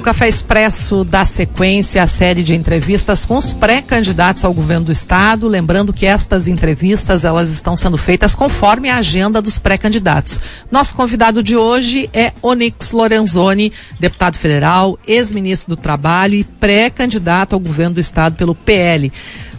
O 0.00 0.02
Café 0.02 0.26
Expresso 0.26 1.04
dá 1.04 1.26
sequência 1.26 2.02
à 2.02 2.06
série 2.06 2.42
de 2.42 2.54
entrevistas 2.54 3.26
com 3.26 3.36
os 3.36 3.52
pré-candidatos 3.52 4.46
ao 4.46 4.54
governo 4.54 4.86
do 4.86 4.92
estado, 4.92 5.46
lembrando 5.46 5.92
que 5.92 6.06
estas 6.06 6.48
entrevistas 6.48 7.22
elas 7.22 7.50
estão 7.50 7.76
sendo 7.76 7.98
feitas 7.98 8.34
conforme 8.34 8.88
a 8.88 8.96
agenda 8.96 9.42
dos 9.42 9.58
pré-candidatos. 9.58 10.40
Nosso 10.72 10.94
convidado 10.94 11.42
de 11.42 11.54
hoje 11.54 12.08
é 12.14 12.32
Onix 12.40 12.92
Lorenzoni, 12.92 13.74
deputado 14.00 14.38
federal, 14.38 14.98
ex-ministro 15.06 15.76
do 15.76 15.82
Trabalho 15.82 16.34
e 16.34 16.44
pré-candidato 16.44 17.52
ao 17.52 17.60
governo 17.60 17.96
do 17.96 18.00
estado 18.00 18.36
pelo 18.36 18.54
PL. 18.54 19.12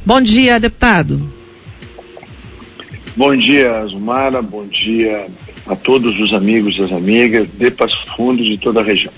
Bom 0.03 0.19
dia, 0.19 0.59
deputado. 0.59 1.31
Bom 3.15 3.37
dia, 3.37 3.81
Azumara. 3.81 4.41
Bom 4.41 4.65
dia 4.65 5.27
a 5.67 5.75
todos 5.75 6.19
os 6.19 6.33
amigos 6.33 6.75
e 6.77 6.81
as 6.81 6.91
amigas 6.91 7.47
de 7.47 7.69
Passo 7.69 8.03
Fundo 8.17 8.43
de 8.43 8.57
toda 8.57 8.79
a 8.79 8.83
região. 8.83 9.13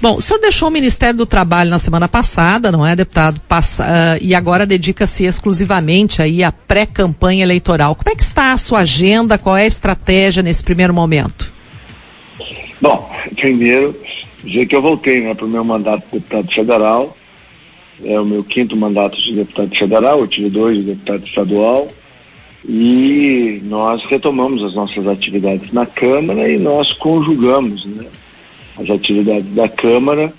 Bom, 0.00 0.16
o 0.16 0.20
senhor 0.20 0.40
deixou 0.40 0.68
o 0.68 0.70
Ministério 0.70 1.16
do 1.16 1.26
Trabalho 1.26 1.70
na 1.70 1.78
semana 1.78 2.08
passada, 2.08 2.70
não 2.70 2.86
é, 2.86 2.94
deputado? 2.94 3.40
Passa, 3.48 3.84
uh, 3.84 4.24
e 4.24 4.34
agora 4.34 4.66
dedica-se 4.66 5.24
exclusivamente 5.24 6.22
aí 6.22 6.42
à 6.42 6.52
pré-campanha 6.52 7.42
eleitoral. 7.42 7.94
Como 7.94 8.10
é 8.10 8.16
que 8.16 8.22
está 8.22 8.52
a 8.52 8.56
sua 8.56 8.80
agenda? 8.80 9.38
Qual 9.38 9.56
é 9.56 9.62
a 9.62 9.66
estratégia 9.66 10.42
nesse 10.42 10.62
primeiro 10.62 10.92
momento? 10.92 11.52
Bom, 12.80 13.10
primeiro, 13.36 13.94
dizer 14.42 14.66
que 14.66 14.76
eu 14.76 14.82
voltei 14.82 15.22
né, 15.22 15.34
para 15.34 15.46
o 15.46 15.48
meu 15.48 15.64
mandato 15.64 16.04
de 16.06 16.18
deputado 16.18 16.52
federal. 16.52 17.16
É 18.04 18.18
o 18.20 18.24
meu 18.24 18.42
quinto 18.42 18.76
mandato 18.76 19.16
de 19.16 19.34
deputado 19.34 19.74
federal, 19.76 20.20
eu 20.20 20.26
tive 20.26 20.50
dois 20.50 20.76
de 20.76 20.82
deputado 20.82 21.26
estadual. 21.26 21.88
E 22.66 23.60
nós 23.64 24.02
retomamos 24.04 24.62
as 24.62 24.74
nossas 24.74 25.06
atividades 25.06 25.70
na 25.72 25.86
Câmara 25.86 26.48
e 26.48 26.58
nós 26.58 26.92
conjugamos 26.94 27.84
né, 27.84 28.06
as 28.78 28.90
atividades 28.90 29.52
da 29.54 29.68
Câmara 29.68 30.32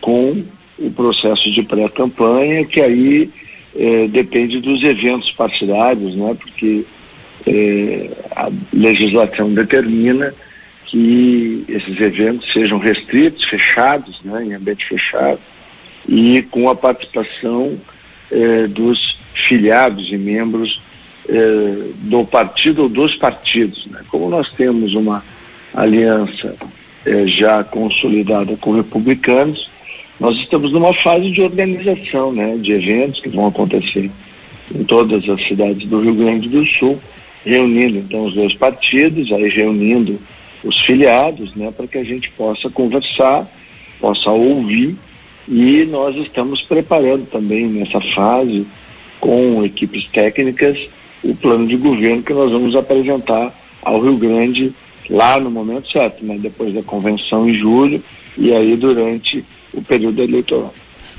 com 0.00 0.44
o 0.78 0.90
processo 0.90 1.50
de 1.50 1.62
pré-campanha, 1.62 2.64
que 2.64 2.80
aí 2.80 3.30
eh, 3.76 4.08
depende 4.08 4.60
dos 4.60 4.82
eventos 4.82 5.30
partidários, 5.32 6.14
né? 6.16 6.36
porque 6.40 6.84
eh, 7.46 8.10
a 8.34 8.50
legislação 8.72 9.52
determina 9.52 10.34
que 10.86 11.64
esses 11.68 12.00
eventos 12.00 12.52
sejam 12.52 12.78
restritos, 12.78 13.44
fechados, 13.44 14.20
né? 14.24 14.44
em 14.44 14.54
ambiente 14.54 14.86
fechado, 14.86 15.40
e 16.08 16.42
com 16.50 16.68
a 16.70 16.74
participação 16.74 17.78
eh, 18.30 18.66
dos 18.66 19.18
filiados 19.34 20.10
e 20.10 20.16
membros 20.16 20.80
do 21.98 22.24
partido 22.24 22.84
ou 22.84 22.88
dos 22.88 23.14
partidos. 23.14 23.86
Né? 23.86 24.00
Como 24.08 24.28
nós 24.28 24.50
temos 24.50 24.94
uma 24.94 25.24
aliança 25.72 26.56
é, 27.06 27.26
já 27.26 27.64
consolidada 27.64 28.56
com 28.56 28.72
republicanos, 28.72 29.70
nós 30.18 30.36
estamos 30.36 30.72
numa 30.72 30.92
fase 30.92 31.30
de 31.30 31.40
organização 31.40 32.32
né, 32.32 32.56
de 32.58 32.72
eventos 32.72 33.20
que 33.20 33.28
vão 33.30 33.46
acontecer 33.46 34.10
em 34.74 34.84
todas 34.84 35.26
as 35.28 35.42
cidades 35.46 35.88
do 35.88 36.00
Rio 36.00 36.14
Grande 36.14 36.48
do 36.48 36.64
Sul, 36.66 37.00
reunindo 37.44 37.98
então 37.98 38.26
os 38.26 38.34
dois 38.34 38.54
partidos, 38.54 39.32
aí 39.32 39.48
reunindo 39.48 40.20
os 40.62 40.78
filiados, 40.82 41.54
né, 41.56 41.72
para 41.74 41.86
que 41.86 41.96
a 41.96 42.04
gente 42.04 42.30
possa 42.32 42.68
conversar, 42.68 43.50
possa 43.98 44.30
ouvir 44.30 44.94
e 45.48 45.84
nós 45.86 46.14
estamos 46.16 46.62
preparando 46.62 47.26
também 47.26 47.66
nessa 47.66 48.00
fase 48.14 48.66
com 49.18 49.64
equipes 49.64 50.06
técnicas 50.12 50.78
o 51.22 51.34
plano 51.34 51.66
de 51.66 51.76
governo 51.76 52.22
que 52.22 52.32
nós 52.32 52.50
vamos 52.50 52.74
apresentar 52.76 53.54
ao 53.82 54.00
Rio 54.00 54.16
Grande 54.16 54.72
lá 55.10 55.40
no 55.40 55.50
momento 55.50 55.90
certo, 55.90 56.24
né? 56.24 56.38
depois 56.38 56.72
da 56.72 56.82
convenção 56.82 57.48
em 57.48 57.54
julho 57.54 58.02
e 58.38 58.52
aí 58.54 58.76
durante 58.76 59.44
o 59.72 59.82
período 59.82 60.22
eleitoral. 60.22 60.72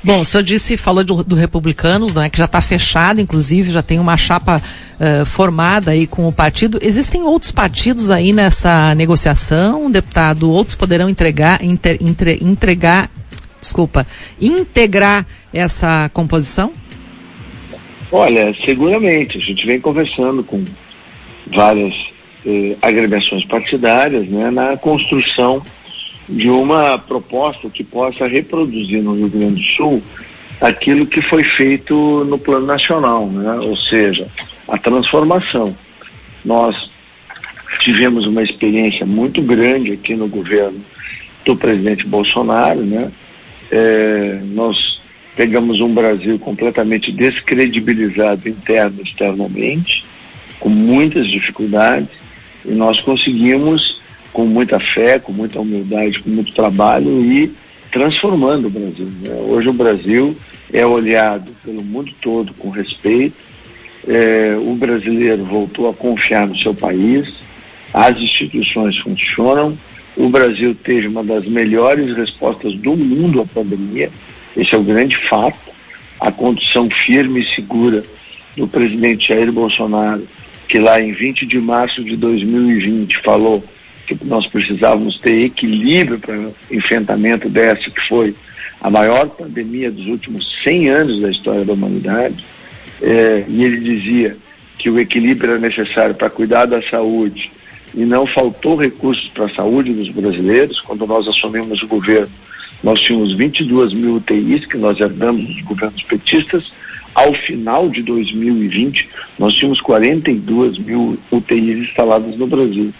Bom, 0.04 0.18
o 0.18 0.24
senhor 0.24 0.42
disse, 0.42 0.76
falou 0.76 1.04
do, 1.04 1.22
do 1.22 1.36
Republicanos, 1.36 2.12
não 2.12 2.22
é 2.22 2.28
que 2.28 2.38
já 2.38 2.46
está 2.46 2.60
fechado, 2.60 3.20
inclusive 3.20 3.70
já 3.70 3.82
tem 3.82 4.00
uma 4.00 4.16
chapa 4.16 4.60
uh, 4.60 5.24
formada 5.24 5.92
aí 5.92 6.08
com 6.08 6.26
o 6.26 6.32
partido. 6.32 6.80
Existem 6.82 7.22
outros 7.22 7.52
partidos 7.52 8.10
aí 8.10 8.32
nessa 8.32 8.96
negociação, 8.96 9.88
deputado? 9.88 10.50
Outros 10.50 10.74
poderão 10.74 11.08
entregar, 11.08 11.62
inter, 11.62 11.98
entre, 12.00 12.38
entregar, 12.42 13.08
desculpa, 13.60 14.04
integrar 14.40 15.24
essa 15.54 16.10
composição? 16.12 16.72
Olha, 18.10 18.52
seguramente. 18.64 19.38
A 19.38 19.40
gente 19.40 19.64
vem 19.64 19.80
conversando 19.80 20.42
com 20.42 20.64
várias 21.46 21.94
eh, 22.46 22.76
agremiações 22.82 23.44
partidárias 23.44 24.26
né, 24.28 24.50
na 24.50 24.76
construção 24.76 25.62
de 26.28 26.48
uma 26.48 26.98
proposta 26.98 27.68
que 27.68 27.84
possa 27.84 28.26
reproduzir 28.26 29.02
no 29.02 29.14
Rio 29.14 29.28
Grande 29.28 29.62
do 29.62 29.76
Sul 29.76 30.02
aquilo 30.60 31.06
que 31.06 31.20
foi 31.20 31.42
feito 31.42 32.24
no 32.24 32.38
plano 32.38 32.66
nacional, 32.66 33.26
né? 33.26 33.54
ou 33.54 33.76
seja, 33.76 34.28
a 34.68 34.78
transformação. 34.78 35.76
Nós 36.44 36.90
tivemos 37.80 38.26
uma 38.26 38.42
experiência 38.42 39.04
muito 39.04 39.42
grande 39.42 39.92
aqui 39.92 40.14
no 40.14 40.28
governo 40.28 40.80
do 41.44 41.56
presidente 41.56 42.06
Bolsonaro, 42.06 42.80
né? 42.80 43.10
É, 43.70 44.38
nós 44.52 45.00
pegamos 45.34 45.80
um 45.80 45.92
Brasil 45.92 46.38
completamente 46.38 47.10
descredibilizado 47.10 48.48
interno 48.48 49.00
e 49.00 49.08
externamente, 49.08 50.04
com 50.60 50.68
muitas 50.68 51.26
dificuldades, 51.26 52.21
e 52.64 52.72
nós 52.72 53.00
conseguimos, 53.00 54.00
com 54.32 54.44
muita 54.46 54.78
fé, 54.78 55.18
com 55.18 55.32
muita 55.32 55.60
humildade, 55.60 56.20
com 56.20 56.30
muito 56.30 56.52
trabalho, 56.52 57.22
ir 57.24 57.52
transformando 57.90 58.66
o 58.66 58.70
Brasil. 58.70 59.06
Né? 59.20 59.30
Hoje 59.46 59.68
o 59.68 59.72
Brasil 59.72 60.36
é 60.72 60.86
olhado 60.86 61.52
pelo 61.64 61.82
mundo 61.82 62.12
todo 62.20 62.54
com 62.54 62.70
respeito, 62.70 63.36
é, 64.08 64.56
o 64.58 64.74
brasileiro 64.74 65.44
voltou 65.44 65.88
a 65.88 65.94
confiar 65.94 66.46
no 66.46 66.56
seu 66.56 66.74
país, 66.74 67.34
as 67.92 68.16
instituições 68.16 68.96
funcionam, 68.98 69.78
o 70.16 70.28
Brasil 70.28 70.74
teve 70.74 71.06
uma 71.06 71.22
das 71.22 71.46
melhores 71.46 72.16
respostas 72.16 72.74
do 72.74 72.96
mundo 72.96 73.40
à 73.40 73.46
pandemia, 73.46 74.10
esse 74.56 74.74
é 74.74 74.78
o 74.78 74.82
grande 74.82 75.16
fato. 75.28 75.72
A 76.20 76.30
condição 76.30 76.88
firme 76.88 77.40
e 77.40 77.54
segura 77.54 78.04
do 78.56 78.68
presidente 78.68 79.28
Jair 79.28 79.50
Bolsonaro, 79.50 80.26
que 80.68 80.78
lá 80.78 81.00
em 81.00 81.12
20 81.12 81.46
de 81.46 81.58
março 81.58 82.02
de 82.02 82.16
2020 82.16 83.20
falou 83.22 83.62
que 84.06 84.16
nós 84.24 84.46
precisávamos 84.46 85.18
ter 85.18 85.44
equilíbrio 85.44 86.18
para 86.18 86.36
o 86.36 86.54
enfrentamento 86.70 87.48
dessa 87.48 87.90
que 87.90 88.00
foi 88.08 88.34
a 88.80 88.90
maior 88.90 89.28
pandemia 89.28 89.90
dos 89.90 90.06
últimos 90.06 90.58
100 90.64 90.88
anos 90.88 91.20
da 91.20 91.30
história 91.30 91.64
da 91.64 91.72
humanidade. 91.72 92.44
É, 93.00 93.44
e 93.48 93.64
ele 93.64 93.78
dizia 93.78 94.36
que 94.78 94.90
o 94.90 94.98
equilíbrio 94.98 95.52
era 95.52 95.60
necessário 95.60 96.14
para 96.14 96.30
cuidar 96.30 96.66
da 96.66 96.82
saúde 96.82 97.52
e 97.94 98.04
não 98.04 98.26
faltou 98.26 98.76
recursos 98.76 99.28
para 99.28 99.46
a 99.46 99.54
saúde 99.54 99.92
dos 99.92 100.08
brasileiros 100.08 100.80
quando 100.80 101.06
nós 101.06 101.28
assumimos 101.28 101.82
o 101.82 101.86
governo 101.86 102.30
nós 102.82 103.00
tínhamos 103.00 103.34
22 103.34 103.94
mil 103.94 104.16
UTIs 104.16 104.66
que 104.66 104.76
nós 104.76 104.98
herdamos 104.98 105.46
dos 105.46 105.62
governos 105.62 106.02
petistas. 106.02 106.72
Ao 107.14 107.32
final 107.34 107.88
de 107.88 108.02
2020, 108.02 109.08
nós 109.38 109.54
tínhamos 109.54 109.80
42 109.80 110.78
mil 110.78 111.18
UTIs 111.30 111.88
instaladas 111.88 112.36
no 112.36 112.46
Brasil. 112.46 112.92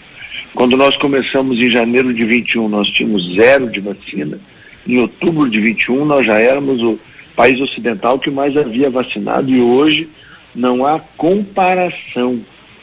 Quando 0.53 0.77
nós 0.77 0.95
começamos 0.97 1.57
em 1.57 1.69
janeiro 1.69 2.13
de 2.13 2.23
21, 2.23 2.69
nós 2.69 2.87
tínhamos 2.89 3.33
zero 3.35 3.69
de 3.71 3.79
vacina. 3.79 4.39
Em 4.87 4.99
outubro 4.99 5.49
de 5.49 5.59
21, 5.59 6.05
nós 6.05 6.25
já 6.25 6.37
éramos 6.39 6.81
o 6.81 6.99
país 7.35 7.59
ocidental 7.59 8.19
que 8.19 8.29
mais 8.29 8.55
havia 8.55 8.89
vacinado 8.89 9.49
e 9.49 9.59
hoje 9.59 10.07
não 10.53 10.85
há 10.85 10.99
comparação 11.17 12.39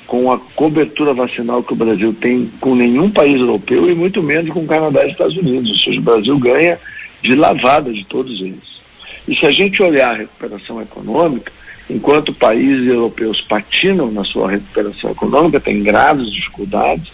com 0.07 0.33
a 0.33 0.39
cobertura 0.57 1.15
vacinal 1.15 1.63
que 1.63 1.73
o 1.73 1.77
Brasil 1.77 2.13
tem 2.21 2.51
com 2.61 2.75
nenhum 2.75 3.09
país 3.09 3.39
europeu 3.39 3.89
e 3.89 3.95
muito 3.95 4.21
menos 4.21 4.51
com 4.51 4.65
o 4.65 4.67
Canadá 4.67 5.07
e 5.07 5.11
Estados 5.13 5.37
Unidos. 5.37 5.71
Ou 5.71 5.77
seja, 5.77 6.01
o 6.01 6.03
Brasil 6.03 6.37
ganha 6.37 6.81
de 7.23 7.37
lavada 7.37 7.93
de 7.93 8.05
todos 8.07 8.41
eles. 8.41 8.80
E 9.27 9.37
se 9.37 9.47
a 9.47 9.51
gente 9.51 9.83
olhar 9.83 10.15
a 10.15 10.19
recuperação 10.19 10.81
econômica, 10.81 11.53
enquanto 11.89 12.33
países 12.33 12.87
europeus 12.87 13.41
patinam 13.41 14.11
na 14.11 14.25
sua 14.25 14.51
recuperação 14.51 15.11
econômica, 15.11 15.61
tem 15.61 15.83
graves 15.83 16.33
dificuldades, 16.33 17.11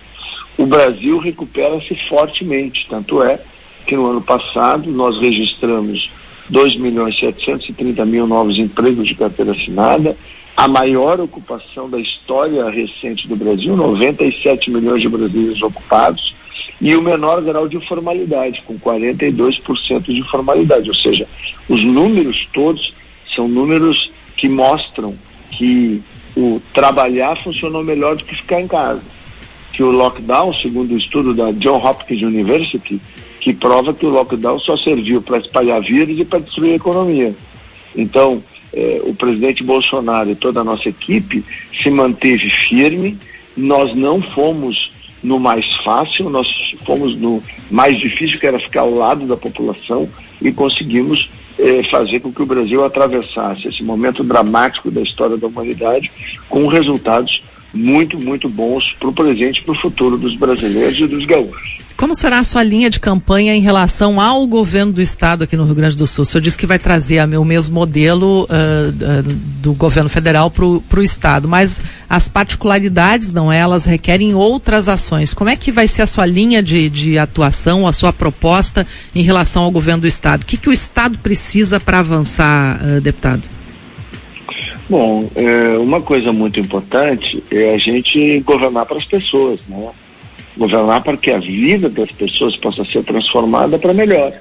o 0.59 0.67
Brasil 0.67 1.19
recupera-se 1.19 1.95
fortemente. 2.09 2.87
Tanto 2.89 3.23
é 3.23 3.39
que 3.87 3.97
no 3.97 4.07
ano 4.07 4.21
passado 4.21 4.91
nós 4.91 5.19
registramos 5.19 6.11
2 6.49 6.77
milhões 6.77 7.17
e 7.17 7.21
730 7.21 8.05
mil 8.05 8.27
novos 8.27 8.59
empregos 8.59 9.07
de 9.07 9.15
carteira 9.15 9.53
assinada, 9.53 10.17
a 10.57 10.67
maior 10.67 11.21
ocupação 11.21 11.91
da 11.91 11.99
história 11.99 12.69
recente 12.71 13.29
do 13.29 13.37
Brasil, 13.37 13.77
97 13.77 14.71
milhões 14.71 15.03
de 15.03 15.09
brasileiros 15.09 15.61
ocupados, 15.61 16.35
e 16.81 16.95
o 16.95 17.03
menor 17.03 17.43
grau 17.43 17.69
de 17.69 17.81
formalidade, 17.87 18.63
com 18.67 18.79
42% 18.79 20.03
de 20.05 20.23
formalidade. 20.23 20.89
Ou 20.89 20.95
seja, 20.95 21.27
os 21.69 21.83
números 21.83 22.47
todos 22.53 22.93
são 23.35 23.49
números 23.49 24.11
que 24.37 24.49
mostram 24.49 25.15
que 25.51 26.03
o 26.37 26.61
trabalhar 26.73 27.37
funcionou 27.43 27.83
melhor 27.83 28.17
do 28.17 28.25
que 28.25 28.37
ficar 28.37 28.61
em 28.61 28.69
casa. 28.69 29.03
Que 29.73 29.83
o 29.83 29.91
lockdown, 29.91 30.55
segundo 30.55 30.93
o 30.93 30.99
estudo 30.99 31.35
da 31.35 31.51
John 31.53 31.83
Hopkins 31.85 32.23
University, 32.23 33.01
que 33.41 33.55
prova 33.55 33.95
que 33.95 34.05
o 34.05 34.11
lockdown 34.11 34.59
só 34.59 34.77
serviu 34.77 35.23
para 35.23 35.39
espalhar 35.39 35.81
vírus 35.81 36.19
e 36.19 36.25
para 36.25 36.41
destruir 36.41 36.73
a 36.73 36.77
economia. 36.77 37.35
Então, 37.95 38.43
eh, 38.73 39.01
o 39.05 39.15
presidente 39.15 39.63
Bolsonaro 39.63 40.31
e 40.31 40.35
toda 40.35 40.61
a 40.61 40.65
nossa 40.65 40.89
equipe 40.89 41.45
se 41.83 41.91
manteve 41.91 42.51
firme, 42.51 43.17
nós 43.57 43.95
não 43.95 44.21
fomos 44.21 44.91
no 45.27 45.41
mais 45.41 45.75
fácil, 45.77 46.31
nós 46.31 46.75
fomos 46.87 47.17
no 47.17 47.43
mais 47.69 47.99
difícil, 47.99 48.39
que 48.39 48.47
era 48.47 48.59
ficar 48.61 48.83
ao 48.83 48.95
lado 48.95 49.27
da 49.27 49.37
população, 49.37 50.09
e 50.41 50.53
conseguimos 50.53 51.29
eh, 51.59 51.83
fazer 51.91 52.21
com 52.21 52.33
que 52.33 52.43
o 52.43 52.47
Brasil 52.47 52.85
atravessasse 52.85 53.67
esse 53.67 53.83
momento 53.83 54.23
dramático 54.23 54.91
da 54.91 55.01
história 55.01 55.37
da 55.37 55.49
humanidade 55.49 56.13
com 56.49 56.69
resultados 56.69 57.43
muito, 57.73 58.19
muito 58.19 58.49
bons 58.49 58.95
para 58.99 59.09
o 59.09 59.13
presente 59.13 59.59
e 59.59 59.63
para 59.63 59.73
o 59.73 59.81
futuro 59.81 60.17
dos 60.17 60.37
brasileiros 60.37 60.99
e 60.99 61.07
dos 61.07 61.25
gaúchos. 61.25 61.77
Como 61.97 62.15
será 62.15 62.41
a 62.41 62.45
sua 62.45 62.63
linha 62.63 62.91
de 62.91 63.01
campanha 63.01 63.57
em 63.57 63.61
relação 63.63 64.21
ao 64.21 64.47
governo 64.47 64.93
do 64.93 65.01
estado 65.01 65.45
aqui 65.45 65.57
no 65.57 65.65
Rio 65.65 65.75
Grande 65.75 65.97
do 65.97 66.07
Sul? 66.07 66.25
O 66.25 66.27
senhor 66.27 66.43
disse 66.43 66.59
que 66.59 66.67
vai 66.67 66.79
trazer 66.79 67.27
o 67.39 67.45
mesmo 67.45 67.75
modelo 67.75 68.45
uh, 68.45 68.47
uh, 68.47 69.23
do 69.63 69.73
governo 69.73 70.11
federal 70.11 70.51
para 70.51 70.65
o 70.67 71.03
estado, 71.03 71.49
mas 71.49 71.81
as 72.07 72.29
particularidades, 72.29 73.33
não 73.33 73.51
é? 73.51 73.61
Elas 73.61 73.87
requerem 73.87 74.35
outras 74.35 74.91
ações. 74.91 75.33
Como 75.33 75.49
é 75.49 75.57
que 75.57 75.73
vai 75.73 75.89
ser 75.89 76.03
a 76.03 76.07
sua 76.07 76.27
linha 76.27 76.63
de, 76.63 76.91
de 76.91 77.19
atuação, 77.19 77.87
a 77.87 77.95
sua 77.95 78.13
proposta 78.13 78.87
em 79.15 79.23
relação 79.23 79.63
ao 79.63 79.71
governo 79.71 80.03
do 80.03 80.07
estado? 80.07 80.43
O 80.43 80.47
que, 80.47 80.59
que 80.59 80.69
o 80.69 80.73
estado 80.75 81.19
precisa 81.21 81.81
para 81.81 82.01
avançar, 82.01 82.79
uh, 82.79 83.01
deputado? 83.01 83.56
Bom, 84.89 85.29
é, 85.35 85.77
uma 85.79 86.01
coisa 86.01 86.33
muito 86.33 86.61
importante 86.61 87.43
é 87.51 87.75
a 87.75 87.79
gente 87.79 88.39
governar 88.41 88.87
para 88.87 88.99
as 88.99 89.05
pessoas, 89.05 89.59
né? 89.69 89.91
governar 90.57 91.03
para 91.03 91.17
que 91.17 91.33
a 91.33 91.39
vida 91.39 91.89
das 91.89 92.11
pessoas 92.13 92.57
possa 92.57 92.85
ser 92.85 93.03
transformada 93.03 93.81
para 93.81 93.93
melhor. 93.93 94.33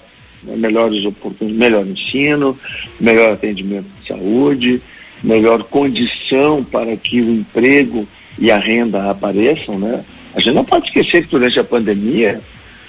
Né? 0.44 0.56
Melhores 0.56 1.04
oportunidades, 1.04 1.58
melhor 1.58 1.88
ensino, 1.88 2.58
melhor 3.00 3.32
atendimento 3.34 3.88
de 4.00 4.08
saúde, 4.08 4.82
melhor 5.24 5.64
condição 5.64 6.64
para 6.64 6.96
que 6.96 7.22
o 7.22 7.32
emprego 7.32 8.08
e 8.38 8.52
a 8.52 8.60
renda 8.60 9.10
apareçam. 9.10 9.80
Né? 9.80 10.06
A 10.36 10.40
gente 10.40 10.54
não 10.54 10.64
pode 10.64 10.86
esquecer 10.86 11.24
que 11.24 11.32
durante 11.32 11.60
a 11.60 11.64
pandemia 11.64 12.40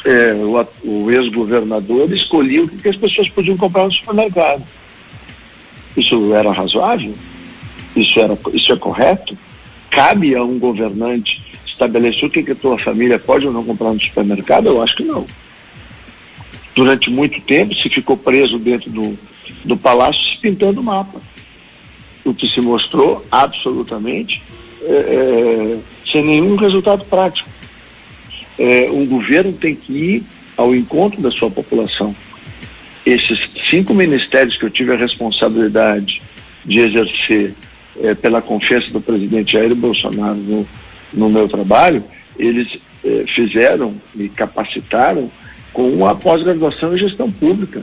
é, 0.05 0.35
o, 0.35 0.67
o 0.85 1.11
ex-governador 1.11 2.12
escolhia 2.12 2.64
o 2.64 2.69
que 2.69 2.87
as 2.87 2.97
pessoas 2.97 3.31
podiam 3.31 3.56
comprar 3.56 3.87
no 3.87 3.93
supermercado. 3.93 4.62
Isso 5.97 6.35
era 6.35 6.52
razoável? 6.52 7.14
Isso, 7.96 8.20
era, 8.20 8.38
isso 8.52 8.72
é 8.72 8.76
correto? 8.76 9.37
Cabe 9.90 10.34
a 10.34 10.44
um 10.44 10.58
governante 10.58 11.43
estabelecer 11.66 12.25
o 12.25 12.31
que, 12.31 12.43
que 12.43 12.52
a 12.52 12.56
tua 12.56 12.78
família 12.78 13.19
pode 13.19 13.46
ou 13.46 13.52
não 13.52 13.64
comprar 13.64 13.93
no 13.93 14.00
supermercado? 14.00 14.66
Eu 14.66 14.82
acho 14.82 14.96
que 14.96 15.02
não. 15.02 15.26
Durante 16.75 17.10
muito 17.10 17.40
tempo 17.40 17.75
se 17.75 17.88
ficou 17.88 18.16
preso 18.16 18.58
dentro 18.58 18.90
do, 18.90 19.19
do 19.64 19.76
palácio 19.76 20.22
se 20.22 20.37
pintando 20.37 20.81
o 20.81 20.84
mapa. 20.84 21.20
O 22.25 22.34
que 22.34 22.46
se 22.46 22.60
mostrou 22.60 23.25
absolutamente 23.31 24.42
é, 24.82 24.92
é, 24.92 25.78
sem 26.10 26.25
nenhum 26.25 26.56
resultado 26.56 27.04
prático. 27.04 27.49
É, 28.58 28.90
um 28.90 29.06
governo 29.06 29.52
tem 29.52 29.75
que 29.75 29.92
ir 29.92 30.22
ao 30.56 30.75
encontro 30.75 31.20
da 31.20 31.31
sua 31.31 31.50
população. 31.50 32.14
Esses 33.04 33.38
cinco 33.70 33.94
ministérios 33.94 34.56
que 34.56 34.64
eu 34.64 34.70
tive 34.70 34.92
a 34.92 34.96
responsabilidade 34.96 36.20
de 36.64 36.81
exercer 36.81 37.54
é, 38.02 38.14
pela 38.14 38.43
confiança 38.43 38.90
do 38.90 39.00
presidente 39.00 39.52
Jair 39.52 39.75
Bolsonaro 39.75 40.37
no, 40.37 40.66
no 41.12 41.28
meu 41.28 41.48
trabalho, 41.48 42.04
eles 42.38 42.78
eh, 43.04 43.25
fizeram, 43.26 43.94
me 44.14 44.28
capacitaram 44.28 45.31
com 45.72 45.88
uma 45.90 46.14
pós-graduação 46.14 46.94
em 46.94 46.98
gestão 46.98 47.31
pública. 47.31 47.82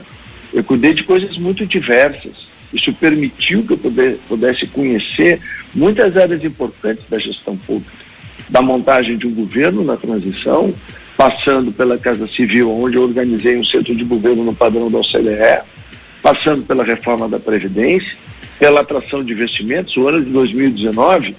Eu 0.52 0.62
cuidei 0.62 0.92
de 0.94 1.02
coisas 1.02 1.36
muito 1.38 1.64
diversas. 1.66 2.32
Isso 2.72 2.92
permitiu 2.92 3.62
que 3.62 3.72
eu 3.72 3.78
puder, 3.78 4.16
pudesse 4.28 4.66
conhecer 4.66 5.40
muitas 5.74 6.16
áreas 6.16 6.44
importantes 6.44 7.04
da 7.08 7.18
gestão 7.18 7.56
pública, 7.56 7.92
da 8.48 8.60
montagem 8.60 9.16
de 9.16 9.26
um 9.26 9.34
governo 9.34 9.84
na 9.84 9.96
transição, 9.96 10.74
passando 11.16 11.72
pela 11.72 11.96
Casa 11.96 12.26
Civil, 12.28 12.70
onde 12.70 12.96
eu 12.96 13.02
organizei 13.02 13.56
um 13.56 13.64
centro 13.64 13.94
de 13.94 14.04
governo 14.04 14.44
no 14.44 14.54
padrão 14.54 14.90
da 14.90 14.98
OCDE, 14.98 15.62
passando 16.20 16.62
pela 16.62 16.84
reforma 16.84 17.28
da 17.28 17.38
Previdência, 17.38 18.16
pela 18.58 18.80
atração 18.80 19.24
de 19.24 19.32
investimentos. 19.32 19.96
O 19.96 20.08
ano 20.08 20.24
de 20.24 20.30
2019 20.30 21.34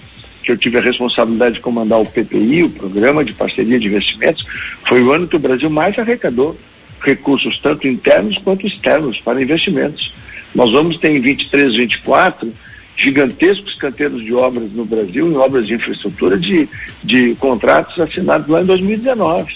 que 0.46 0.52
eu 0.52 0.56
tive 0.56 0.78
a 0.78 0.80
responsabilidade 0.80 1.56
de 1.56 1.60
comandar 1.60 2.00
o 2.00 2.06
PPI, 2.06 2.62
o 2.62 2.70
Programa 2.70 3.24
de 3.24 3.32
Parceria 3.32 3.80
de 3.80 3.88
Investimentos, 3.88 4.46
foi 4.88 5.02
o 5.02 5.12
ano 5.12 5.26
que 5.26 5.34
o 5.34 5.40
Brasil 5.40 5.68
mais 5.68 5.98
arrecadou 5.98 6.56
recursos, 7.00 7.58
tanto 7.58 7.88
internos 7.88 8.38
quanto 8.38 8.64
externos, 8.64 9.20
para 9.20 9.42
investimentos. 9.42 10.12
Nós 10.54 10.70
vamos 10.70 10.98
ter 10.98 11.10
em 11.10 11.20
23, 11.20 11.74
24 11.74 12.52
gigantescos 12.96 13.74
canteiros 13.74 14.24
de 14.24 14.32
obras 14.32 14.70
no 14.72 14.84
Brasil, 14.84 15.30
em 15.30 15.36
obras 15.36 15.66
de 15.66 15.74
infraestrutura, 15.74 16.38
de, 16.38 16.68
de 17.02 17.34
contratos 17.34 17.98
assinados 18.00 18.48
lá 18.48 18.62
em 18.62 18.66
2019. 18.66 19.52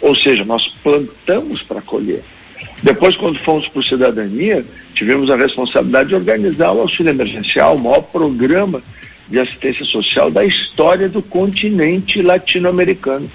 Ou 0.00 0.14
seja, 0.14 0.44
nós 0.44 0.66
plantamos 0.82 1.62
para 1.62 1.80
colher. 1.80 2.22
Depois, 2.82 3.14
quando 3.16 3.38
fomos 3.40 3.68
para 3.68 3.80
o 3.80 3.84
Cidadania, 3.84 4.64
tivemos 4.94 5.30
a 5.30 5.36
responsabilidade 5.36 6.10
de 6.10 6.14
organizar 6.14 6.72
o 6.72 6.80
auxílio 6.80 7.10
emergencial, 7.10 7.76
o 7.76 7.80
maior 7.80 8.02
programa 8.02 8.82
de 9.28 9.38
assistência 9.38 9.84
social 9.84 10.30
da 10.30 10.44
história 10.44 11.08
do 11.08 11.22
continente 11.22 12.22
latino-americano. 12.22 13.30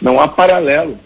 Não 0.00 0.20
há 0.20 0.26
paralelo. 0.26 0.98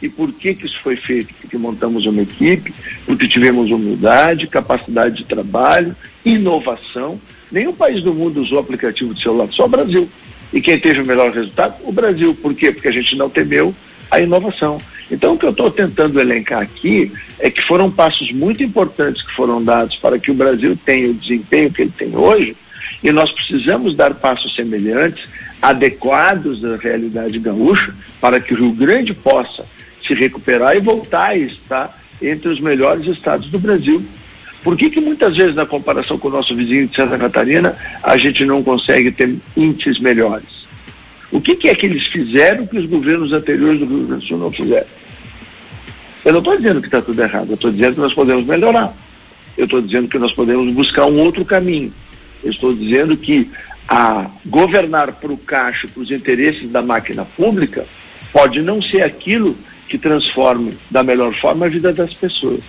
E 0.00 0.08
por 0.08 0.32
que, 0.32 0.54
que 0.54 0.66
isso 0.66 0.78
foi 0.80 0.94
feito? 0.94 1.34
Porque 1.40 1.58
montamos 1.58 2.06
uma 2.06 2.22
equipe, 2.22 2.72
porque 3.04 3.26
tivemos 3.26 3.70
humildade, 3.70 4.46
capacidade 4.46 5.16
de 5.16 5.24
trabalho, 5.24 5.96
inovação. 6.24 7.20
Nenhum 7.50 7.74
país 7.74 8.02
do 8.02 8.14
mundo 8.14 8.40
usou 8.40 8.60
aplicativo 8.60 9.12
de 9.12 9.22
celular, 9.22 9.48
só 9.50 9.64
o 9.64 9.68
Brasil. 9.68 10.08
E 10.52 10.60
quem 10.60 10.78
teve 10.78 11.00
o 11.00 11.06
melhor 11.06 11.32
resultado? 11.32 11.74
O 11.82 11.90
Brasil. 11.90 12.34
Por 12.34 12.54
quê? 12.54 12.70
Porque 12.70 12.88
a 12.88 12.92
gente 12.92 13.16
não 13.16 13.28
temeu 13.28 13.74
a 14.10 14.20
inovação. 14.20 14.80
Então, 15.10 15.34
o 15.34 15.38
que 15.38 15.46
eu 15.46 15.50
estou 15.50 15.70
tentando 15.70 16.20
elencar 16.20 16.62
aqui 16.62 17.10
é 17.38 17.50
que 17.50 17.62
foram 17.62 17.90
passos 17.90 18.30
muito 18.32 18.62
importantes 18.62 19.22
que 19.22 19.32
foram 19.32 19.62
dados 19.62 19.96
para 19.96 20.18
que 20.18 20.30
o 20.30 20.34
Brasil 20.34 20.78
tenha 20.84 21.10
o 21.10 21.14
desempenho 21.14 21.72
que 21.72 21.82
ele 21.82 21.92
tem 21.96 22.14
hoje, 22.14 22.56
e 23.02 23.10
nós 23.12 23.30
precisamos 23.30 23.96
dar 23.96 24.14
passos 24.14 24.54
semelhantes, 24.54 25.24
adequados 25.62 26.64
à 26.64 26.76
realidade 26.76 27.38
gaúcha, 27.38 27.94
para 28.20 28.40
que 28.40 28.52
o 28.52 28.56
Rio 28.56 28.72
Grande 28.72 29.14
possa 29.14 29.64
se 30.06 30.14
recuperar 30.14 30.76
e 30.76 30.80
voltar 30.80 31.30
a 31.30 31.36
estar 31.36 31.98
entre 32.20 32.48
os 32.48 32.60
melhores 32.60 33.06
estados 33.06 33.48
do 33.50 33.58
Brasil. 33.58 34.04
Por 34.62 34.76
que, 34.76 34.90
que 34.90 35.00
muitas 35.00 35.36
vezes, 35.36 35.54
na 35.54 35.64
comparação 35.64 36.18
com 36.18 36.28
o 36.28 36.32
nosso 36.32 36.54
vizinho 36.54 36.88
de 36.88 36.96
Santa 36.96 37.16
Catarina, 37.16 37.76
a 38.02 38.16
gente 38.16 38.44
não 38.44 38.62
consegue 38.62 39.12
ter 39.12 39.36
índices 39.56 40.00
melhores? 40.00 40.57
O 41.30 41.40
que, 41.40 41.54
que 41.56 41.68
é 41.68 41.74
que 41.74 41.86
eles 41.86 42.06
fizeram 42.06 42.66
que 42.66 42.78
os 42.78 42.86
governos 42.86 43.32
anteriores 43.32 43.80
do 43.80 43.86
Rio 43.86 44.06
Grande 44.06 44.24
do 44.24 44.28
Sul 44.28 44.38
não 44.38 44.50
fizeram? 44.50 44.86
Eu 46.24 46.32
não 46.32 46.38
estou 46.40 46.56
dizendo 46.56 46.80
que 46.80 46.86
está 46.86 47.00
tudo 47.00 47.22
errado, 47.22 47.48
eu 47.50 47.54
estou 47.54 47.70
dizendo 47.70 47.94
que 47.94 48.00
nós 48.00 48.14
podemos 48.14 48.44
melhorar. 48.44 48.94
Eu 49.56 49.64
estou 49.64 49.80
dizendo 49.80 50.08
que 50.08 50.18
nós 50.18 50.32
podemos 50.32 50.72
buscar 50.72 51.06
um 51.06 51.18
outro 51.18 51.44
caminho. 51.44 51.92
Eu 52.42 52.50
estou 52.50 52.72
dizendo 52.72 53.16
que 53.16 53.50
a 53.88 54.30
governar 54.46 55.12
para 55.12 55.32
o 55.32 55.38
caixa, 55.38 55.88
para 55.88 56.02
os 56.02 56.10
interesses 56.10 56.70
da 56.70 56.82
máquina 56.82 57.24
pública, 57.24 57.86
pode 58.32 58.60
não 58.60 58.80
ser 58.80 59.02
aquilo 59.02 59.56
que 59.88 59.98
transforme 59.98 60.74
da 60.90 61.02
melhor 61.02 61.34
forma 61.34 61.66
a 61.66 61.68
vida 61.68 61.92
das 61.92 62.12
pessoas. 62.12 62.60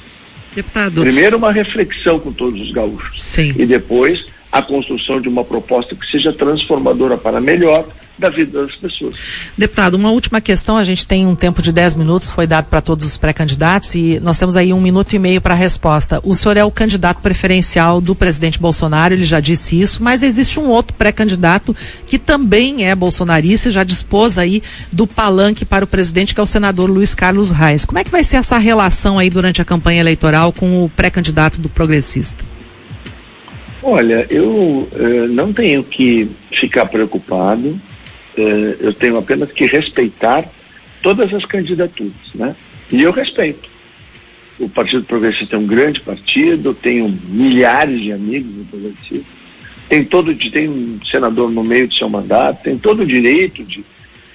Deputado. 0.56 1.02
Primeiro, 1.02 1.38
uma 1.38 1.52
reflexão 1.52 2.20
com 2.20 2.32
todos 2.32 2.60
os 2.62 2.72
gaúchos. 2.72 3.22
Sim. 3.22 3.54
E 3.58 3.66
depois, 3.66 4.26
a 4.52 4.62
construção 4.62 5.22
de 5.22 5.28
uma 5.28 5.44
proposta 5.44 5.96
que 5.96 6.10
seja 6.10 6.34
transformadora 6.34 7.18
para 7.18 7.40
melhor 7.40 7.88
da 8.20 8.30
vida 8.30 8.62
das 8.62 8.76
pessoas. 8.76 9.16
Deputado, 9.58 9.96
uma 9.96 10.12
última 10.12 10.42
questão, 10.42 10.78
a 10.78 10.84
gente 10.84 11.08
tem 11.08 11.26
um 11.26 11.36
tempo 11.36 11.62
de 11.62 11.72
10 11.72 11.96
minutos, 11.96 12.30
foi 12.30 12.46
dado 12.46 12.66
para 12.66 12.82
todos 12.82 13.06
os 13.06 13.18
pré-candidatos 13.18 13.96
e 13.96 14.20
nós 14.20 14.38
temos 14.38 14.58
aí 14.58 14.74
um 14.74 14.82
minuto 14.82 15.14
e 15.14 15.20
meio 15.20 15.40
para 15.40 15.54
a 15.54 15.58
resposta. 15.58 16.20
O 16.24 16.36
senhor 16.36 16.58
é 16.58 16.64
o 16.64 16.70
candidato 16.70 17.22
preferencial 17.22 18.02
do 18.02 18.14
presidente 18.14 18.60
Bolsonaro, 18.60 19.14
ele 19.14 19.24
já 19.24 19.40
disse 19.40 19.80
isso, 19.80 20.04
mas 20.04 20.22
existe 20.22 20.60
um 20.60 20.68
outro 20.68 20.96
pré-candidato 20.96 21.76
que 22.06 22.20
também 22.20 22.86
é 22.86 22.94
bolsonarista 22.94 23.70
e 23.70 23.72
já 23.72 23.84
dispôs 23.84 24.38
aí 24.38 24.62
do 24.92 25.08
palanque 25.08 25.64
para 25.64 25.86
o 25.86 25.88
presidente, 25.88 26.34
que 26.34 26.40
é 26.40 26.44
o 26.44 26.48
senador 26.48 26.90
Luiz 26.90 27.16
Carlos 27.16 27.52
Reis. 27.52 27.86
Como 27.86 28.00
é 28.00 28.04
que 28.04 28.12
vai 28.12 28.24
ser 28.24 28.38
essa 28.38 28.58
relação 28.58 29.18
aí 29.18 29.30
durante 29.30 29.62
a 29.62 29.66
campanha 29.66 30.02
eleitoral 30.02 30.52
com 30.52 30.84
o 30.84 30.90
pré-candidato 30.90 31.62
do 31.62 31.70
progressista? 31.70 32.44
Olha, 33.82 34.28
eu 34.30 34.90
eh, 34.94 35.28
não 35.30 35.54
tenho 35.54 35.84
que 35.84 36.30
ficar 36.52 36.86
preocupado 36.88 37.80
eu 38.80 38.94
tenho 38.94 39.18
apenas 39.18 39.52
que 39.52 39.66
respeitar 39.66 40.46
todas 41.02 41.34
as 41.34 41.46
candidaturas, 41.46 42.14
né? 42.36 42.56
E 42.92 43.02
eu 43.02 43.12
respeito. 43.12 43.70
O 44.60 44.68
Partido 44.68 45.04
Progressista 45.04 45.56
é 45.56 45.60
um 45.60 45.66
grande 45.66 46.02
partido, 46.02 46.74
tenho 46.74 47.08
milhares 47.28 48.02
de 48.02 48.12
amigos 48.12 48.54
no 48.54 48.66
Progressista, 48.66 49.26
tem 49.88 50.04
todo 50.04 50.36
tem 50.36 50.70
um 50.70 51.00
senador 51.04 51.50
no 51.50 51.64
meio 51.64 51.88
do 51.88 51.94
seu 51.94 52.10
mandato, 52.10 52.64
tem 52.64 52.78
todo 52.78 53.04
o 53.04 53.06
direito 53.06 53.64
de 53.64 53.84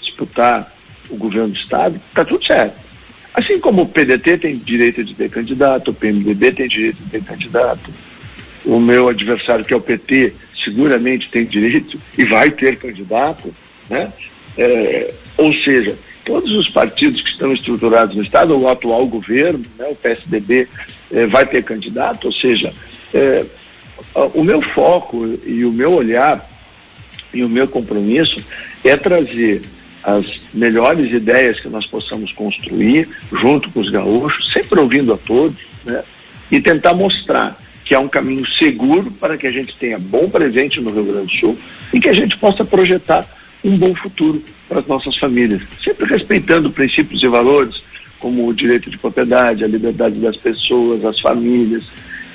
disputar 0.00 0.72
o 1.10 1.16
governo 1.16 1.50
do 1.50 1.58
Estado, 1.58 2.00
está 2.08 2.24
tudo 2.24 2.44
certo. 2.44 2.76
Assim 3.34 3.58
como 3.58 3.82
o 3.82 3.88
PDT 3.88 4.38
tem 4.38 4.56
direito 4.56 5.04
de 5.04 5.14
ter 5.14 5.28
candidato, 5.28 5.90
o 5.90 5.94
PMDB 5.94 6.52
tem 6.52 6.68
direito 6.68 6.96
de 7.02 7.10
ter 7.10 7.22
candidato, 7.22 7.90
o 8.64 8.80
meu 8.80 9.08
adversário, 9.08 9.64
que 9.64 9.74
é 9.74 9.76
o 9.76 9.80
PT, 9.80 10.32
seguramente 10.64 11.28
tem 11.30 11.44
direito 11.44 12.00
e 12.16 12.24
vai 12.24 12.50
ter 12.50 12.76
candidato, 12.76 13.54
né? 13.88 14.12
É, 14.56 15.12
ou 15.36 15.52
seja, 15.52 15.96
todos 16.24 16.52
os 16.52 16.68
partidos 16.68 17.20
que 17.22 17.30
estão 17.30 17.52
estruturados 17.52 18.16
no 18.16 18.22
Estado, 18.22 18.56
o 18.56 18.68
atual 18.68 19.06
governo, 19.06 19.64
né, 19.78 19.86
o 19.90 19.96
PSDB, 19.96 20.68
é, 21.12 21.26
vai 21.26 21.46
ter 21.46 21.62
candidato, 21.62 22.26
ou 22.26 22.32
seja, 22.32 22.72
é, 23.12 23.44
o 24.32 24.42
meu 24.42 24.62
foco 24.62 25.38
e 25.44 25.64
o 25.64 25.72
meu 25.72 25.92
olhar 25.92 26.48
e 27.32 27.42
o 27.42 27.48
meu 27.48 27.66
compromisso 27.66 28.42
é 28.84 28.96
trazer 28.96 29.62
as 30.02 30.24
melhores 30.52 31.10
ideias 31.12 31.58
que 31.58 31.68
nós 31.68 31.86
possamos 31.86 32.30
construir 32.32 33.08
junto 33.32 33.70
com 33.70 33.80
os 33.80 33.90
gaúchos, 33.90 34.52
sempre 34.52 34.78
ouvindo 34.78 35.12
a 35.12 35.16
todos, 35.16 35.58
né, 35.84 36.02
e 36.50 36.60
tentar 36.60 36.94
mostrar 36.94 37.58
que 37.84 37.94
é 37.94 37.98
um 37.98 38.08
caminho 38.08 38.46
seguro 38.46 39.10
para 39.10 39.36
que 39.36 39.46
a 39.46 39.50
gente 39.50 39.74
tenha 39.76 39.98
bom 39.98 40.28
presente 40.28 40.80
no 40.80 40.90
Rio 40.90 41.04
Grande 41.04 41.26
do 41.26 41.40
Sul 41.40 41.58
e 41.92 42.00
que 42.00 42.08
a 42.08 42.14
gente 42.14 42.36
possa 42.38 42.64
projetar 42.64 43.28
um 43.64 43.76
bom 43.78 43.94
futuro 43.94 44.42
para 44.68 44.80
as 44.80 44.86
nossas 44.86 45.16
famílias, 45.16 45.62
sempre 45.82 46.06
respeitando 46.06 46.70
princípios 46.70 47.22
e 47.22 47.26
valores 47.26 47.82
como 48.20 48.46
o 48.46 48.54
direito 48.54 48.90
de 48.90 48.98
propriedade, 48.98 49.64
a 49.64 49.68
liberdade 49.68 50.18
das 50.18 50.36
pessoas, 50.36 51.04
as 51.04 51.20
famílias, 51.20 51.84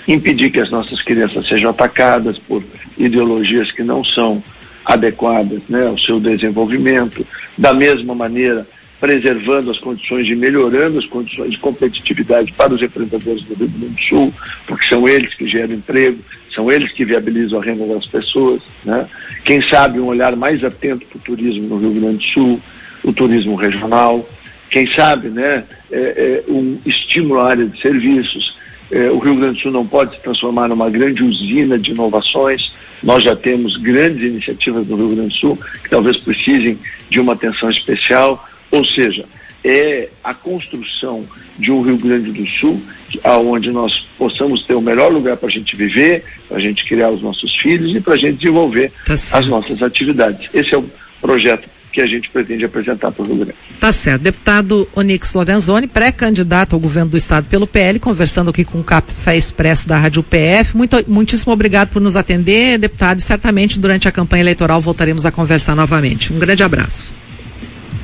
impedir 0.07 0.51
que 0.51 0.59
as 0.59 0.71
nossas 0.71 1.01
crianças 1.01 1.47
sejam 1.47 1.69
atacadas 1.69 2.37
por 2.37 2.63
ideologias 2.97 3.71
que 3.71 3.83
não 3.83 4.03
são 4.03 4.43
adequadas 4.85 5.61
né, 5.69 5.87
ao 5.87 5.97
seu 5.97 6.19
desenvolvimento, 6.19 7.25
da 7.57 7.73
mesma 7.73 8.15
maneira 8.15 8.67
preservando 8.99 9.71
as 9.71 9.77
condições 9.77 10.27
e 10.27 10.35
melhorando 10.35 10.99
as 10.99 11.05
condições 11.05 11.51
de 11.51 11.57
competitividade 11.57 12.51
para 12.51 12.73
os 12.73 12.81
empreendedores 12.81 13.43
do 13.43 13.55
Rio 13.55 13.67
Grande 13.69 13.95
do 13.95 14.01
Sul, 14.01 14.33
porque 14.67 14.87
são 14.87 15.07
eles 15.07 15.33
que 15.33 15.47
geram 15.47 15.73
emprego, 15.73 16.19
são 16.53 16.71
eles 16.71 16.91
que 16.91 17.05
viabilizam 17.05 17.61
a 17.61 17.63
renda 17.63 17.85
das 17.87 18.05
pessoas. 18.05 18.61
Né? 18.83 19.07
Quem 19.45 19.61
sabe 19.61 19.99
um 19.99 20.07
olhar 20.07 20.35
mais 20.35 20.63
atento 20.63 21.05
para 21.05 21.17
o 21.17 21.21
turismo 21.21 21.67
no 21.67 21.77
Rio 21.77 22.01
Grande 22.01 22.17
do 22.17 22.23
Sul, 22.23 22.61
o 23.03 23.13
turismo 23.13 23.55
regional, 23.55 24.27
quem 24.69 24.91
sabe 24.91 25.29
né, 25.29 25.63
é, 25.89 26.43
é 26.47 26.51
um 26.51 26.77
estímulo 26.85 27.39
à 27.39 27.49
área 27.49 27.65
de 27.65 27.81
serviços. 27.81 28.57
É, 28.91 29.09
o 29.09 29.19
Rio 29.19 29.35
Grande 29.35 29.55
do 29.55 29.61
Sul 29.61 29.71
não 29.71 29.87
pode 29.87 30.15
se 30.15 30.21
transformar 30.21 30.67
numa 30.67 30.89
grande 30.89 31.23
usina 31.23 31.79
de 31.79 31.91
inovações. 31.91 32.73
Nós 33.01 33.23
já 33.23 33.35
temos 33.35 33.77
grandes 33.77 34.21
iniciativas 34.21 34.85
no 34.85 34.97
Rio 34.97 35.15
Grande 35.15 35.29
do 35.29 35.39
Sul 35.39 35.59
que 35.83 35.89
talvez 35.89 36.17
precisem 36.17 36.77
de 37.09 37.19
uma 37.19 37.33
atenção 37.33 37.69
especial 37.69 38.48
ou 38.71 38.85
seja, 38.85 39.25
é 39.63 40.09
a 40.23 40.33
construção 40.33 41.25
de 41.57 41.71
um 41.71 41.81
Rio 41.81 41.97
Grande 41.97 42.31
do 42.31 42.45
Sul 42.47 42.81
aonde 43.23 43.71
nós 43.71 44.07
possamos 44.17 44.63
ter 44.63 44.75
o 44.75 44.81
melhor 44.81 45.11
lugar 45.11 45.35
para 45.35 45.49
a 45.49 45.51
gente 45.51 45.75
viver, 45.75 46.23
para 46.47 46.57
a 46.57 46.61
gente 46.61 46.85
criar 46.85 47.09
os 47.09 47.21
nossos 47.21 47.55
filhos 47.57 47.95
e 47.95 47.99
para 47.99 48.13
a 48.13 48.17
gente 48.17 48.37
desenvolver 48.37 48.91
tá 49.05 49.13
as 49.13 49.47
nossas 49.47 49.81
atividades. 49.81 50.49
Esse 50.53 50.75
é 50.75 50.77
o 50.77 50.85
projeto 51.19 51.67
que 51.91 52.01
a 52.01 52.05
gente 52.05 52.29
pretende 52.29 52.63
apresentar 52.63 53.11
para 53.11 53.23
o 53.23 53.25
Rio 53.25 53.37
Grande. 53.37 53.55
Tá 53.79 53.91
certo. 53.91 54.21
Deputado 54.21 54.87
Onix 54.95 55.33
Lorenzoni, 55.33 55.87
pré-candidato 55.87 56.75
ao 56.75 56.79
governo 56.79 57.09
do 57.09 57.17
estado 57.17 57.47
pelo 57.47 57.65
PL, 57.65 57.99
conversando 57.99 58.51
aqui 58.51 58.63
com 58.63 58.79
o 58.79 58.83
Café 58.83 59.35
Expresso 59.35 59.87
da 59.87 59.97
Rádio 59.97 60.21
PF. 60.21 60.77
Muito, 60.77 61.03
muitíssimo 61.07 61.51
obrigado 61.51 61.89
por 61.89 62.01
nos 62.01 62.15
atender, 62.15 62.77
deputado, 62.77 63.19
e 63.19 63.23
certamente 63.23 63.79
durante 63.79 64.07
a 64.07 64.11
campanha 64.11 64.43
eleitoral 64.43 64.79
voltaremos 64.79 65.25
a 65.25 65.31
conversar 65.31 65.75
novamente. 65.75 66.31
Um 66.31 66.37
grande 66.37 66.63
abraço. 66.63 67.11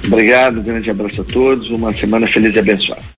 Obrigado, 0.03 0.59
um 0.59 0.63
grande 0.63 0.89
abraço 0.89 1.21
a 1.21 1.23
todos, 1.23 1.69
uma 1.69 1.93
semana 1.95 2.27
feliz 2.27 2.55
e 2.55 2.59
abençoada. 2.59 3.05